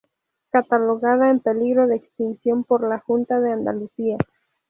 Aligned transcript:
Catalogada 0.49 1.29
en 1.29 1.41
peligro 1.41 1.85
de 1.85 1.97
extinción 1.97 2.63
por 2.63 2.87
la 2.89 2.97
Junta 2.97 3.39
de 3.39 3.51
Andalucía. 3.51 4.17